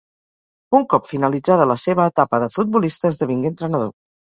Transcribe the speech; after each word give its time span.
Un 0.79 0.85
cop 0.93 1.05
finalitzada 1.09 1.69
la 1.73 1.77
seva 1.83 2.09
etapa 2.13 2.41
de 2.47 2.49
futbolista 2.57 3.13
esdevingué 3.15 3.55
entrenador. 3.55 3.97